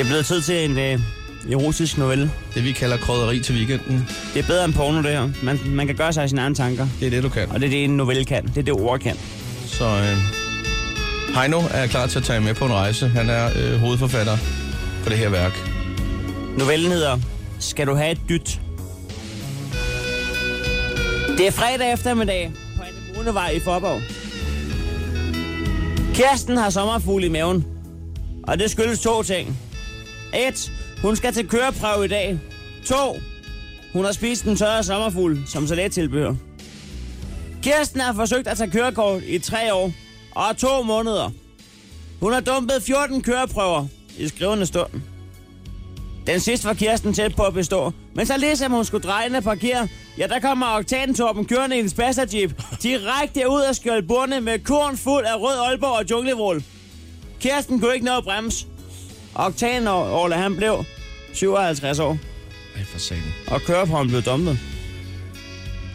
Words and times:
Det 0.00 0.06
er 0.06 0.10
blevet 0.10 0.26
tid 0.26 0.42
til 0.42 0.70
en 0.70 0.78
øh, 0.78 1.00
erotisk 1.52 1.98
novelle. 1.98 2.30
Det 2.54 2.64
vi 2.64 2.72
kalder 2.72 2.96
krydderi 2.96 3.40
til 3.40 3.54
weekenden. 3.54 4.08
Det 4.34 4.42
er 4.42 4.46
bedre 4.46 4.64
end 4.64 4.74
porno, 4.74 5.02
det 5.02 5.10
her. 5.10 5.28
Man, 5.42 5.60
man 5.66 5.86
kan 5.86 5.96
gøre 5.96 6.12
sig 6.12 6.28
sine 6.28 6.40
egne 6.40 6.54
tanker. 6.54 6.86
Det 7.00 7.06
er 7.06 7.10
det, 7.10 7.22
du 7.22 7.28
kan. 7.28 7.50
Og 7.50 7.60
det 7.60 7.66
er 7.66 7.70
det, 7.70 7.84
en 7.84 7.96
novelle 7.96 8.24
kan. 8.24 8.46
Det 8.46 8.58
er 8.58 8.62
det, 8.62 8.72
ord 8.72 8.98
kan. 9.00 9.16
Så 9.66 9.84
øh, 9.84 10.16
Heino 11.34 11.60
er 11.70 11.86
klar 11.86 12.06
til 12.06 12.18
at 12.18 12.24
tage 12.24 12.40
med 12.40 12.54
på 12.54 12.64
en 12.64 12.72
rejse. 12.72 13.08
Han 13.08 13.30
er 13.30 13.50
øh, 13.56 13.80
hovedforfatter 13.80 14.36
på 15.02 15.08
det 15.08 15.18
her 15.18 15.28
værk. 15.28 15.52
Novellen 16.58 16.92
hedder 16.92 17.18
Skal 17.58 17.86
du 17.86 17.94
have 17.94 18.10
et 18.10 18.20
dyt? 18.28 18.60
Det 21.38 21.46
er 21.46 21.50
fredag 21.50 21.92
eftermiddag 21.92 22.52
på 22.76 22.82
Anemonevej 22.82 23.50
i 23.50 23.60
Forborg. 23.60 24.00
Kirsten 26.14 26.56
har 26.56 26.70
sommerfugl 26.70 27.24
i 27.24 27.28
maven. 27.28 27.66
Og 28.42 28.58
det 28.58 28.70
skyldes 28.70 29.00
to 29.00 29.22
ting. 29.22 29.58
1. 30.34 30.72
Hun 31.02 31.16
skal 31.16 31.32
til 31.32 31.48
køreprøve 31.48 32.04
i 32.04 32.08
dag. 32.08 32.38
2. 32.84 32.94
Hun 33.92 34.04
har 34.04 34.12
spist 34.12 34.44
en 34.44 34.56
tørre 34.56 34.82
sommerfugl 34.82 35.38
som 35.46 35.66
salattilbehør. 35.66 36.34
Kirsten 37.62 38.00
har 38.00 38.12
forsøgt 38.12 38.48
at 38.48 38.56
tage 38.56 38.70
kørekort 38.70 39.22
i 39.26 39.38
tre 39.38 39.74
år 39.74 39.92
og 40.30 40.56
to 40.56 40.82
måneder. 40.82 41.30
Hun 42.20 42.32
har 42.32 42.40
dumpet 42.40 42.82
14 42.82 43.22
køreprøver 43.22 43.86
i 44.18 44.28
skrivende 44.28 44.66
stund. 44.66 44.90
Den 46.26 46.40
sidste 46.40 46.66
var 46.66 46.74
Kirsten 46.74 47.14
tæt 47.14 47.36
på 47.36 47.42
at 47.42 47.54
bestå. 47.54 47.92
Men 48.14 48.26
så 48.26 48.38
lige 48.38 48.56
som 48.56 48.72
hun 48.72 48.84
skulle 48.84 49.02
dreje 49.02 49.26
ind 49.26 49.36
og 49.36 49.42
parkere, 49.42 49.88
ja, 50.18 50.26
der 50.26 50.40
kommer 50.40 50.66
oktantorpen 50.66 51.44
kørende 51.44 51.76
i 51.76 51.80
en 51.80 51.90
Jeep 52.34 52.62
direkte 52.82 53.48
ud 53.48 53.60
af 53.60 53.76
skjoldbordene 53.76 54.40
med 54.40 54.58
korn 54.58 54.96
fuld 54.96 55.24
af 55.24 55.40
rød 55.40 55.58
Aalborg 55.58 55.98
og 55.98 56.10
junglevrål. 56.10 56.62
Kirsten 57.40 57.80
kunne 57.80 57.94
ikke 57.94 58.06
nå 58.06 58.16
at 58.16 58.24
bremse. 58.24 58.66
Oktanårle, 59.34 60.34
han 60.34 60.56
blev 60.56 60.84
57 61.32 61.98
år, 61.98 62.18
Ej, 62.76 62.84
for 62.84 62.98
satan. 62.98 63.22
og 63.48 63.60
køreprøven 63.62 64.08
blev 64.08 64.22
dumpet. 64.22 64.58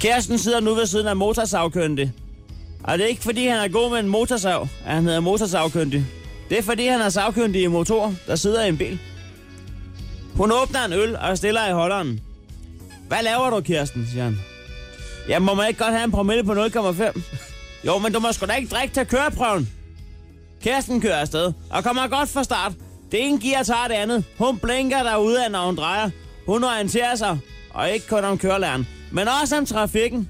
Kirsten 0.00 0.38
sidder 0.38 0.60
nu 0.60 0.74
ved 0.74 0.86
siden 0.86 1.06
af 1.06 1.16
motorsavkyndig. 1.16 2.12
Og 2.84 2.98
det 2.98 3.04
er 3.04 3.08
ikke 3.08 3.22
fordi, 3.22 3.46
han 3.46 3.58
er 3.60 3.68
god 3.68 3.90
med 3.90 3.98
en 3.98 4.08
motorsav, 4.08 4.68
at 4.86 4.94
han 4.94 5.04
hedder 5.04 5.20
motorsavkyndig. 5.20 6.06
Det 6.50 6.58
er 6.58 6.62
fordi, 6.62 6.86
han 6.86 7.00
er 7.00 7.08
savkyndig 7.08 7.62
i 7.62 7.66
motor, 7.66 8.14
der 8.26 8.36
sidder 8.36 8.64
i 8.64 8.68
en 8.68 8.78
bil. 8.78 8.98
Hun 10.34 10.52
åbner 10.52 10.84
en 10.84 10.92
øl 10.92 11.16
og 11.16 11.38
stiller 11.38 11.68
i 11.68 11.72
holderen. 11.72 12.20
Hvad 13.08 13.22
laver 13.22 13.50
du, 13.50 13.60
Kirsten, 13.60 14.08
siger 14.12 14.24
han. 14.24 14.38
Ja, 15.28 15.38
må 15.38 15.54
man 15.54 15.68
ikke 15.68 15.84
godt 15.84 15.92
have 15.94 16.04
en 16.04 16.10
promille 16.10 16.44
på 16.44 16.52
0,5? 16.52 17.20
Jo, 17.86 17.98
men 17.98 18.12
du 18.12 18.20
må 18.20 18.32
sgu 18.32 18.46
da 18.46 18.52
ikke 18.52 18.68
drikke 18.74 18.94
til 18.94 19.06
køreprøven. 19.06 19.68
Kirsten 20.62 21.00
kører 21.00 21.16
afsted 21.16 21.52
og 21.70 21.84
kommer 21.84 22.06
godt 22.08 22.28
fra 22.28 22.44
start. 22.44 22.72
Det 23.12 23.28
ene 23.28 23.40
gear 23.40 23.62
tager 23.62 23.88
det 23.88 23.94
andet. 23.94 24.24
Hun 24.38 24.58
blinker 24.58 25.02
derude 25.02 25.44
af, 25.44 25.50
når 25.50 25.66
hun 25.66 25.76
drejer. 25.76 26.10
Hun 26.46 26.64
orienterer 26.64 27.14
sig, 27.14 27.38
og 27.70 27.90
ikke 27.90 28.06
kun 28.08 28.24
om 28.24 28.38
kørelæren, 28.38 28.86
men 29.10 29.28
også 29.42 29.56
om 29.56 29.66
trafikken. 29.66 30.28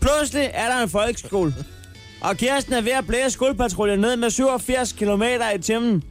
Pludselig 0.00 0.50
er 0.54 0.68
der 0.68 0.82
en 0.82 0.88
folkeskole, 0.88 1.54
og 2.20 2.36
Kirsten 2.36 2.72
er 2.72 2.80
ved 2.80 2.92
at 2.92 3.06
blæse 3.06 3.30
skuldpatruljen 3.30 4.00
ned 4.00 4.16
med 4.16 4.30
87 4.30 4.92
km 4.92 5.22
i 5.56 5.62
timen. 5.62 6.02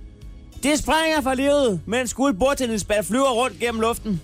De 0.64 0.78
springer 0.78 1.22
for 1.22 1.34
livet, 1.34 1.82
mens 1.86 2.10
skolebordtennisbat 2.10 3.06
flyver 3.06 3.32
rundt 3.32 3.60
gennem 3.60 3.82
luften. 3.82 4.22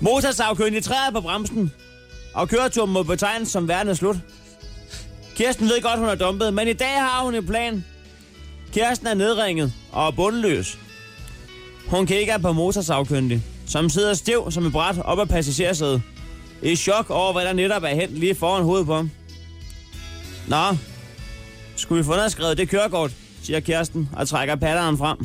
Motorsavkyndig 0.00 0.84
træder 0.84 1.10
på 1.12 1.20
bremsen, 1.20 1.72
og 2.34 2.48
køreturen 2.48 2.92
må 2.92 3.02
betegnes 3.02 3.48
som 3.48 3.68
verden 3.68 3.88
er 3.88 3.94
slut. 3.94 4.16
Kirsten 5.36 5.66
ved 5.66 5.82
godt, 5.82 5.98
hun 5.98 6.08
er 6.08 6.14
dumpet, 6.14 6.54
men 6.54 6.68
i 6.68 6.72
dag 6.72 7.00
har 7.00 7.24
hun 7.24 7.34
en 7.34 7.46
plan. 7.46 7.84
Kirsten 8.76 9.06
er 9.06 9.14
nedringet 9.14 9.72
og 9.92 10.06
er 10.06 10.10
bundløs. 10.10 10.78
Hun 11.88 12.06
kigger 12.06 12.38
på 12.38 12.52
motorsavkyndig, 12.52 13.42
som 13.66 13.88
sidder 13.88 14.14
stiv 14.14 14.50
som 14.50 14.66
et 14.66 14.72
bræt 14.72 14.98
op 14.98 15.18
ad 15.18 15.26
passagersædet. 15.26 16.02
I 16.62 16.76
chok 16.76 17.10
over, 17.10 17.32
hvad 17.32 17.44
der 17.44 17.52
netop 17.52 17.82
er 17.82 17.88
hent 17.88 18.10
lige 18.10 18.34
foran 18.34 18.62
hovedet 18.62 18.86
på 18.86 18.94
ham. 18.94 19.10
Nå, 20.48 20.76
skulle 21.76 22.02
vi 22.02 22.06
få 22.06 22.12
underskrevet 22.12 22.58
det 22.58 22.68
kørekort, 22.68 23.10
siger 23.42 23.60
Kirsten 23.60 24.08
og 24.16 24.28
trækker 24.28 24.56
patteren 24.56 24.98
frem. 24.98 25.18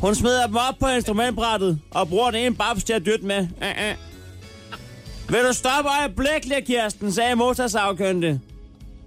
Hun 0.00 0.14
smider 0.14 0.46
dem 0.46 0.56
op 0.56 0.74
på 0.80 0.88
instrumentbrættet 0.88 1.78
og 1.90 2.08
bruger 2.08 2.30
den 2.30 2.40
ene 2.40 2.54
babs 2.54 2.84
til 2.84 2.92
at 2.92 3.06
dytte 3.06 3.26
med. 3.26 3.38
Uh, 3.38 3.66
uh. 3.66 5.32
Vil 5.32 5.40
du 5.48 5.52
stoppe 5.52 5.90
øjeblikkeligt, 6.00 6.66
Kirsten, 6.66 7.12
sagde 7.12 7.34
motorsavkyndig. 7.34 8.40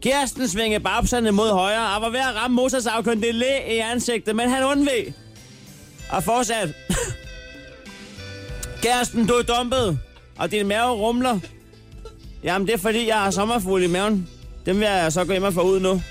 Kirsten 0.02 0.47
svingede 0.47 0.84
babserne 0.84 1.31
mod 1.31 1.52
højre 1.52 1.96
og 1.96 2.02
var 2.02 2.09
ved 2.09 2.19
at 2.19 2.35
ramme 2.35 2.56
motorsavkyndig 2.56 3.34
læ 3.34 3.75
i 3.75 3.78
ansigtet, 3.78 4.35
men 4.35 4.50
han 4.50 4.63
undveg. 4.63 5.13
Og 6.09 6.24
fortsat. 6.24 6.69
Kirsten, 8.84 9.28
du 9.28 9.34
er 9.34 9.41
dumpet, 9.41 10.00
og 10.38 10.52
din 10.52 10.68
mave 10.68 10.91
rumler. 10.91 11.40
Jamen, 12.44 12.68
det 12.68 12.74
er 12.74 12.78
fordi, 12.78 13.07
jeg 13.07 13.16
har 13.16 13.31
sommerfugle 13.31 13.86
i 13.86 13.88
maven. 13.88 14.30
Dem 14.66 14.80
vil 14.80 14.86
jeg 14.86 15.13
så 15.13 15.25
gå 15.25 15.31
hjem 15.31 15.44
og 15.44 15.53
få 15.53 15.62
ud 15.62 15.80
nu. 15.80 16.02